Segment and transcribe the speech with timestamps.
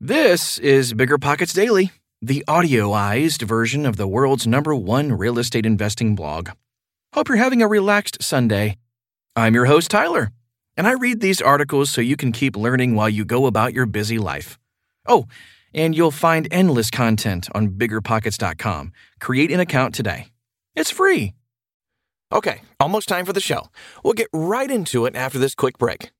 [0.00, 1.90] This is Bigger Pockets Daily,
[2.20, 6.50] the audioized version of the world's number one real estate investing blog.
[7.14, 8.76] Hope you're having a relaxed Sunday.
[9.34, 10.32] I'm your host, Tyler,
[10.76, 13.86] and I read these articles so you can keep learning while you go about your
[13.86, 14.58] busy life.
[15.06, 15.28] Oh,
[15.72, 18.92] and you'll find endless content on biggerpockets.com.
[19.18, 20.26] Create an account today.
[20.74, 21.32] It's free.
[22.30, 23.70] Okay, almost time for the show.
[24.04, 26.10] We'll get right into it after this quick break.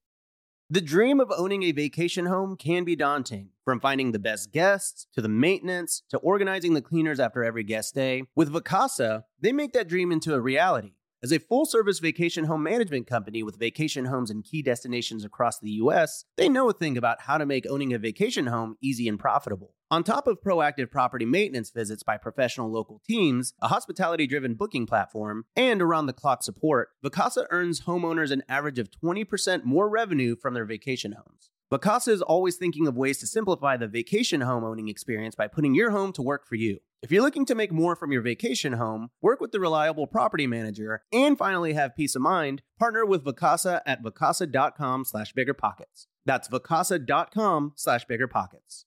[0.71, 3.51] The dream of owning a vacation home can be daunting.
[3.67, 7.97] From finding the best guests, to the maintenance, to organizing the cleaners after every guest
[7.97, 10.93] day, with Vacasa, they make that dream into a reality.
[11.21, 15.59] As a full service vacation home management company with vacation homes in key destinations across
[15.59, 19.09] the US, they know a thing about how to make owning a vacation home easy
[19.09, 19.75] and profitable.
[19.91, 24.87] On top of proactive property maintenance visits by professional local teams, a hospitality driven booking
[24.87, 30.37] platform, and around the clock support, Vacasa earns homeowners an average of 20% more revenue
[30.37, 31.51] from their vacation homes.
[31.73, 35.75] Vacasa is always thinking of ways to simplify the vacation home owning experience by putting
[35.75, 36.79] your home to work for you.
[37.03, 40.47] If you're looking to make more from your vacation home, work with the reliable property
[40.47, 46.07] manager, and finally have peace of mind, partner with Vacasa at vacasa.com slash biggerpockets.
[46.25, 48.85] That's vacasa.com slash biggerpockets.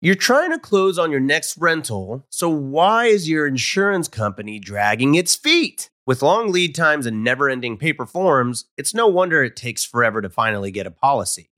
[0.00, 5.14] You're trying to close on your next rental, so why is your insurance company dragging
[5.14, 5.88] its feet?
[6.04, 10.20] With long lead times and never ending paper forms, it's no wonder it takes forever
[10.20, 11.51] to finally get a policy.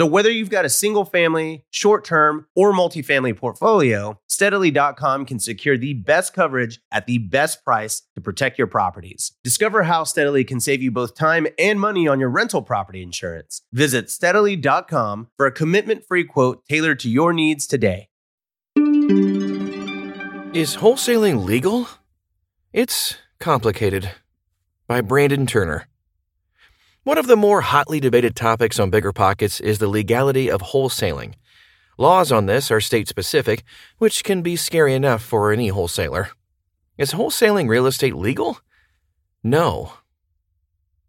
[0.00, 5.76] So whether you've got a single family, short term, or multifamily portfolio, steadily.com can secure
[5.76, 9.32] the best coverage at the best price to protect your properties.
[9.44, 13.60] Discover how Steadily can save you both time and money on your rental property insurance.
[13.74, 18.08] Visit steadily.com for a commitment free quote tailored to your needs today.
[20.54, 21.88] Is wholesaling legal?
[22.72, 24.12] It's complicated.
[24.88, 25.89] By Brandon Turner.
[27.02, 31.32] One of the more hotly debated topics on Bigger Pockets is the legality of wholesaling.
[31.96, 33.64] Laws on this are state specific,
[33.96, 36.28] which can be scary enough for any wholesaler.
[36.98, 38.58] Is wholesaling real estate legal?
[39.42, 39.94] No.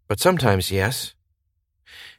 [0.08, 1.14] But sometimes, yes.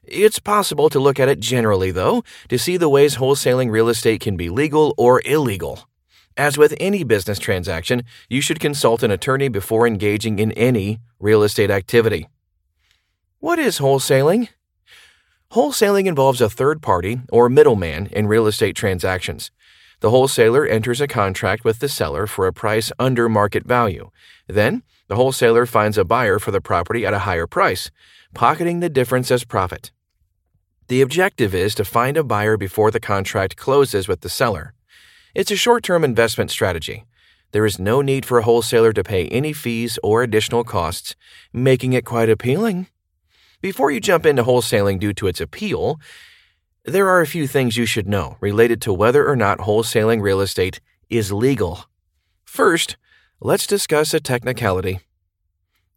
[0.03, 4.21] It's possible to look at it generally, though, to see the ways wholesaling real estate
[4.21, 5.89] can be legal or illegal.
[6.37, 11.41] As with any business transaction, you should consult an attorney before engaging in any real
[11.41, 12.27] estate activity.
[13.43, 14.47] What is wholesaling?
[15.51, 19.51] Wholesaling involves a third party or middleman in real estate transactions.
[19.99, 24.11] The wholesaler enters a contract with the seller for a price under market value.
[24.47, 27.91] Then, the wholesaler finds a buyer for the property at a higher price,
[28.33, 29.91] pocketing the difference as profit.
[30.87, 34.73] The objective is to find a buyer before the contract closes with the seller.
[35.35, 37.03] It's a short term investment strategy.
[37.51, 41.17] There is no need for a wholesaler to pay any fees or additional costs,
[41.51, 42.87] making it quite appealing.
[43.63, 45.97] Before you jump into wholesaling due to its appeal,
[46.83, 50.41] there are a few things you should know related to whether or not wholesaling real
[50.41, 51.85] estate is legal.
[52.43, 52.97] First,
[53.39, 54.99] let's discuss a technicality.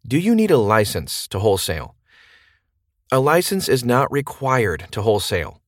[0.07, 1.97] Do you need a license to wholesale?
[3.11, 5.61] A license is not required to wholesale.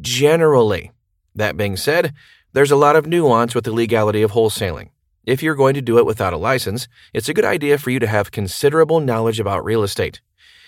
[0.00, 0.92] Generally.
[1.34, 2.14] That being said,
[2.54, 4.88] there's a lot of nuance with the legality of wholesaling.
[5.26, 7.98] If you're going to do it without a license, it's a good idea for you
[7.98, 10.22] to have considerable knowledge about real estate.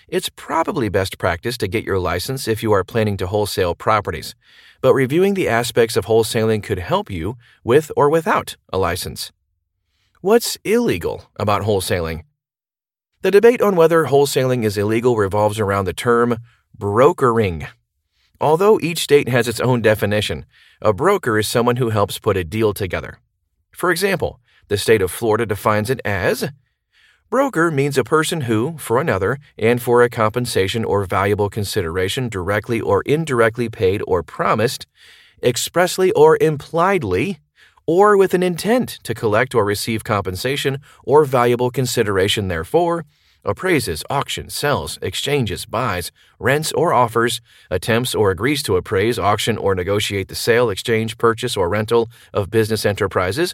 [0.09, 4.35] It's probably best practice to get your license if you are planning to wholesale properties,
[4.79, 9.33] but reviewing the aspects of wholesaling could help you with or without a license.
[10.21, 12.23] What's illegal about wholesaling?
[13.21, 16.37] The debate on whether wholesaling is illegal revolves around the term
[16.73, 17.67] brokering.
[18.39, 20.45] Although each state has its own definition,
[20.81, 23.19] a broker is someone who helps put a deal together.
[23.73, 24.39] For example,
[24.69, 26.49] the state of Florida defines it as
[27.29, 32.79] Broker means a person who, for another, and for a compensation or valuable consideration directly
[32.79, 34.87] or indirectly paid or promised,
[35.43, 37.39] expressly or impliedly,
[37.85, 43.03] or with an intent to collect or receive compensation or valuable consideration therefore,
[43.43, 49.75] appraises, auctions, sells, exchanges, buys, rents, or offers, attempts or agrees to appraise, auction, or
[49.75, 53.53] negotiate the sale, exchange, purchase, or rental of business enterprises,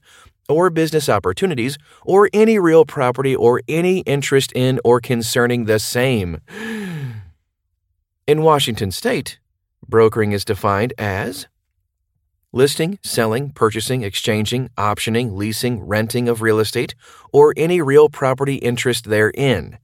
[0.49, 6.39] or business opportunities, or any real property or any interest in or concerning the same.
[8.27, 9.39] In Washington state,
[9.87, 11.47] brokering is defined as
[12.53, 16.93] listing, selling, purchasing, exchanging, optioning, leasing, renting of real estate,
[17.33, 19.77] or any real property interest therein,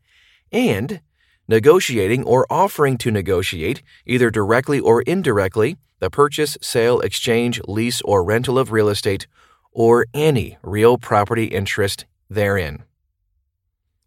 [0.52, 1.02] and
[1.48, 8.24] negotiating or offering to negotiate, either directly or indirectly, the purchase, sale, exchange, lease, or
[8.24, 9.28] rental of real estate,
[9.80, 12.84] or any real property interest therein.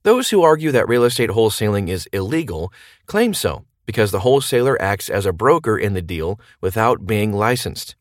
[0.03, 2.71] Those who argue that real estate wholesaling is illegal
[3.07, 7.97] claim so because the wholesaler acts as a broker in the deal without being licensed.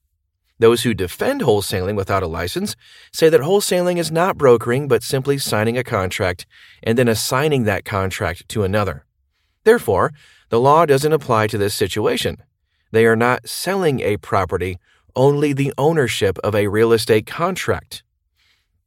[0.60, 2.76] Those who defend wholesaling without a license
[3.14, 6.46] say that wholesaling is not brokering but simply signing a contract
[6.84, 9.06] and then assigning that contract to another.
[9.64, 10.12] Therefore,
[10.50, 12.44] the law doesn't apply to this situation.
[12.92, 14.78] They are not selling a property,
[15.16, 18.04] only the ownership of a real estate contract.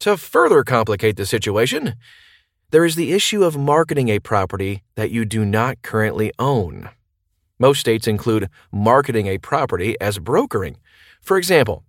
[0.00, 1.94] To further complicate the situation,
[2.70, 6.90] there is the issue of marketing a property that you do not currently own.
[7.58, 10.76] Most states include marketing a property as brokering.
[11.20, 11.84] For example,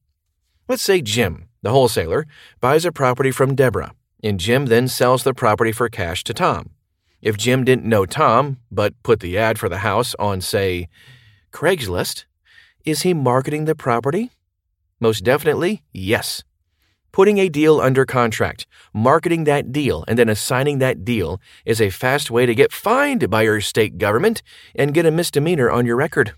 [0.68, 2.26] let's say Jim, the wholesaler,
[2.62, 3.94] buys a property from Deborah,
[4.24, 6.70] and Jim then sells the property for cash to Tom.
[7.22, 10.88] If Jim didn't know Tom, but put the ad for the house on, say,
[11.52, 12.26] Craigslist,
[12.86, 14.32] is he marketing the property?
[15.00, 16.44] Most definitely, yes.
[17.12, 21.90] Putting a deal under contract, marketing that deal, and then assigning that deal is a
[21.90, 24.44] fast way to get fined by your state government
[24.76, 26.34] and get a misdemeanor on your record.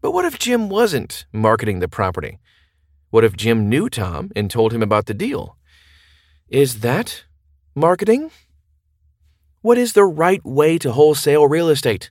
[0.00, 2.38] But what if Jim wasn't marketing the property?
[3.10, 5.56] What if Jim knew Tom and told him about the deal?
[6.48, 7.24] Is that
[7.74, 8.30] marketing?
[9.60, 12.10] What is the right way to wholesale real estate?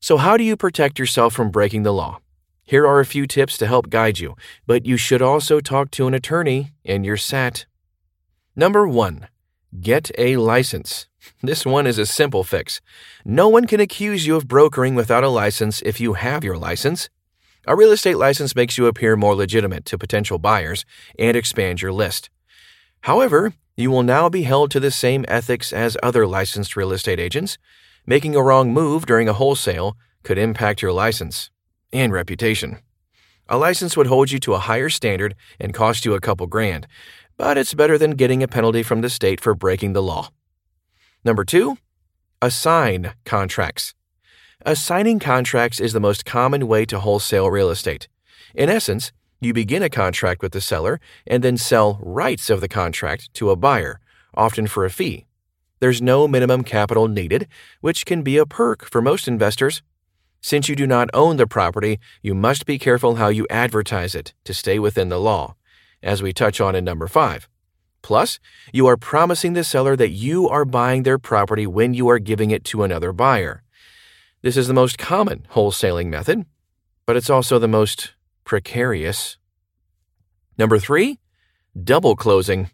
[0.00, 2.20] So, how do you protect yourself from breaking the law?
[2.68, 4.36] Here are a few tips to help guide you,
[4.66, 7.64] but you should also talk to an attorney and you're set.
[8.54, 9.28] Number one,
[9.80, 11.06] get a license.
[11.42, 12.82] This one is a simple fix.
[13.24, 17.08] No one can accuse you of brokering without a license if you have your license.
[17.66, 20.84] A real estate license makes you appear more legitimate to potential buyers
[21.18, 22.28] and expand your list.
[23.00, 27.18] However, you will now be held to the same ethics as other licensed real estate
[27.18, 27.56] agents.
[28.06, 31.50] Making a wrong move during a wholesale could impact your license
[31.92, 32.78] and reputation.
[33.48, 36.86] A license would hold you to a higher standard and cost you a couple grand,
[37.36, 40.30] but it's better than getting a penalty from the state for breaking the law.
[41.24, 41.78] Number two,
[42.42, 43.94] assign contracts.
[44.66, 48.08] Assigning contracts is the most common way to wholesale real estate.
[48.54, 52.68] In essence, you begin a contract with the seller and then sell rights of the
[52.68, 54.00] contract to a buyer,
[54.34, 55.26] often for a fee.
[55.80, 57.46] There's no minimum capital needed,
[57.80, 59.80] which can be a perk for most investors
[60.40, 64.34] since you do not own the property, you must be careful how you advertise it
[64.44, 65.54] to stay within the law,
[66.02, 67.48] as we touch on in number 5.
[68.02, 68.38] Plus,
[68.72, 72.50] you are promising the seller that you are buying their property when you are giving
[72.50, 73.62] it to another buyer.
[74.42, 76.46] This is the most common wholesaling method,
[77.06, 78.14] but it's also the most
[78.44, 79.36] precarious.
[80.56, 81.18] Number 3,
[81.82, 82.70] double closing.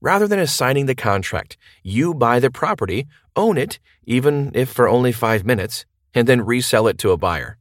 [0.00, 5.12] Rather than assigning the contract, you buy the property, own it, even if for only
[5.12, 7.56] 5 minutes, and then resell it to a buyer.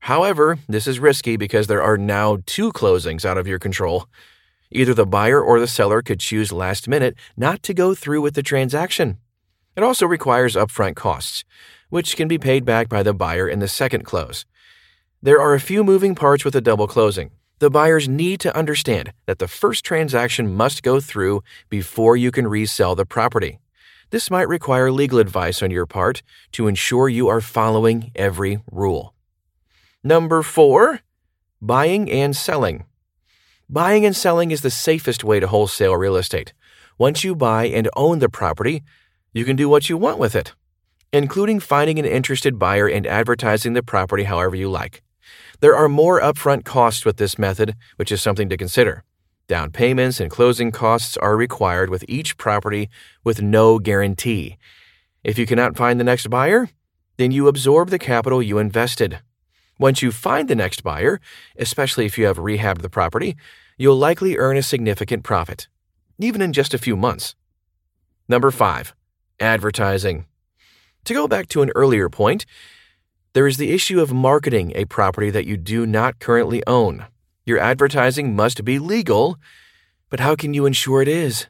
[0.00, 4.06] However, this is risky because there are now two closings out of your control.
[4.70, 8.34] Either the buyer or the seller could choose last minute not to go through with
[8.34, 9.18] the transaction.
[9.76, 11.44] It also requires upfront costs,
[11.90, 14.46] which can be paid back by the buyer in the second close.
[15.22, 17.30] There are a few moving parts with a double closing.
[17.58, 22.46] The buyers need to understand that the first transaction must go through before you can
[22.46, 23.58] resell the property.
[24.10, 29.14] This might require legal advice on your part to ensure you are following every rule.
[30.02, 31.00] Number four,
[31.62, 32.86] buying and selling.
[33.68, 36.52] Buying and selling is the safest way to wholesale real estate.
[36.98, 38.82] Once you buy and own the property,
[39.32, 40.54] you can do what you want with it,
[41.12, 45.02] including finding an interested buyer and advertising the property however you like.
[45.60, 49.04] There are more upfront costs with this method, which is something to consider.
[49.50, 52.88] Down payments and closing costs are required with each property
[53.24, 54.58] with no guarantee.
[55.24, 56.70] If you cannot find the next buyer,
[57.16, 59.18] then you absorb the capital you invested.
[59.76, 61.20] Once you find the next buyer,
[61.58, 63.36] especially if you have rehabbed the property,
[63.76, 65.66] you'll likely earn a significant profit,
[66.20, 67.34] even in just a few months.
[68.28, 68.94] Number five,
[69.40, 70.26] advertising.
[71.06, 72.46] To go back to an earlier point,
[73.32, 77.06] there is the issue of marketing a property that you do not currently own.
[77.50, 79.36] Your advertising must be legal,
[80.08, 81.48] but how can you ensure it is?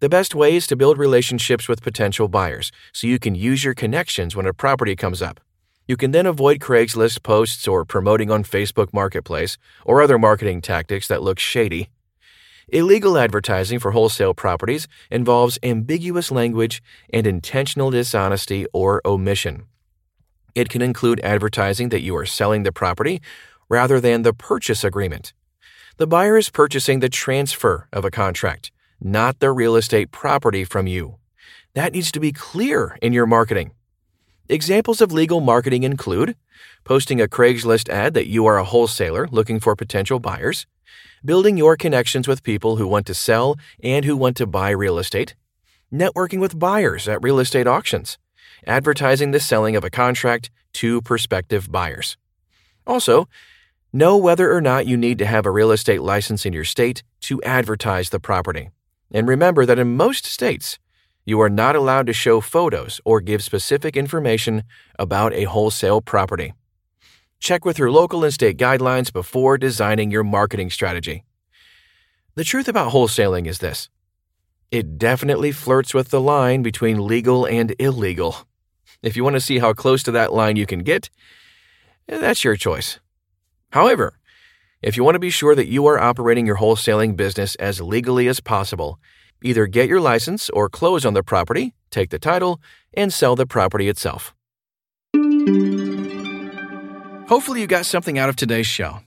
[0.00, 3.74] The best way is to build relationships with potential buyers so you can use your
[3.74, 5.38] connections when a property comes up.
[5.86, 11.06] You can then avoid Craigslist posts or promoting on Facebook Marketplace or other marketing tactics
[11.06, 11.90] that look shady.
[12.66, 16.82] Illegal advertising for wholesale properties involves ambiguous language
[17.12, 19.66] and intentional dishonesty or omission.
[20.56, 23.20] It can include advertising that you are selling the property
[23.70, 25.32] rather than the purchase agreement,
[26.00, 30.86] The buyer is purchasing the transfer of a contract, not the real estate property from
[30.86, 31.16] you.
[31.74, 33.72] That needs to be clear in your marketing.
[34.48, 36.36] Examples of legal marketing include
[36.84, 40.66] posting a Craigslist ad that you are a wholesaler looking for potential buyers,
[41.22, 44.98] building your connections with people who want to sell and who want to buy real
[44.98, 45.34] estate,
[45.92, 48.16] networking with buyers at real estate auctions,
[48.66, 52.16] advertising the selling of a contract to prospective buyers.
[52.86, 53.28] Also,
[53.92, 57.02] know whether or not you need to have a real estate license in your state
[57.22, 58.70] to advertise the property.
[59.12, 60.78] And remember that in most states,
[61.24, 64.62] you are not allowed to show photos or give specific information
[64.98, 66.54] about a wholesale property.
[67.40, 71.24] Check with your local and state guidelines before designing your marketing strategy.
[72.34, 73.88] The truth about wholesaling is this
[74.70, 78.46] it definitely flirts with the line between legal and illegal.
[79.02, 81.10] If you want to see how close to that line you can get,
[82.06, 83.00] that's your choice.
[83.70, 84.18] However,
[84.82, 88.28] if you want to be sure that you are operating your wholesaling business as legally
[88.28, 88.98] as possible,
[89.42, 92.60] Either get your license or close on the property, take the title,
[92.94, 94.34] and sell the property itself.
[97.28, 98.98] Hopefully, you got something out of today's show.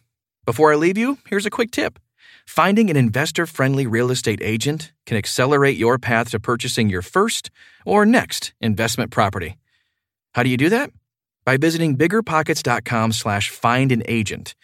[0.46, 2.00] Before I leave you, here's a quick tip.
[2.48, 7.52] Finding an investor friendly real estate agent can accelerate your path to purchasing your first
[7.86, 9.58] or next investment property.
[10.34, 10.90] How do you do that?
[11.46, 14.56] By visiting biggerpockets.com slash find an agent.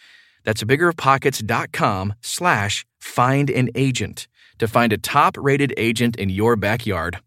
[0.44, 7.20] That's biggerpockets.com slash find an agent to find a top rated agent in your backyard.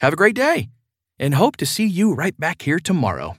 [0.00, 0.68] Have a great day
[1.18, 3.36] and hope to see you right back here tomorrow.